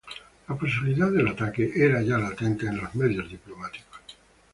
La 0.47 0.55
posibilidad 0.55 1.11
del 1.11 1.27
ataque 1.27 1.73
era 1.75 2.01
ya 2.01 2.17
latente 2.17 2.65
en 2.65 2.77
los 2.77 2.95
medios 2.95 3.29
diplomáticos. 3.29 3.99